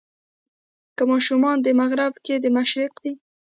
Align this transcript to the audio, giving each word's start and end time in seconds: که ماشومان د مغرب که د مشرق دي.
که 0.95 1.03
ماشومان 1.11 1.57
د 1.61 1.67
مغرب 1.79 2.13
که 2.25 2.33
د 2.43 2.45
مشرق 2.57 2.93
دي. 3.03 3.13